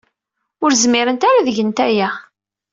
[0.63, 2.09] Ur zmirent ara ad gent aya.